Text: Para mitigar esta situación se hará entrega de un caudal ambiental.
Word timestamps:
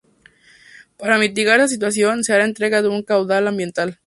Para 0.97 1.19
mitigar 1.19 1.59
esta 1.59 1.67
situación 1.67 2.23
se 2.23 2.33
hará 2.33 2.45
entrega 2.45 2.81
de 2.81 2.87
un 2.87 3.03
caudal 3.03 3.47
ambiental. 3.47 3.99